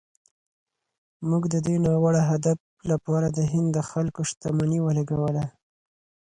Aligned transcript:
موږ 1.29 1.43
د 1.53 1.55
دې 1.67 1.75
ناوړه 1.85 2.21
هدف 2.31 2.59
لپاره 2.91 3.27
د 3.37 3.39
هند 3.51 3.69
د 3.73 3.79
خلکو 3.89 4.21
شتمني 4.29 4.79
ولګوله. 4.81 5.45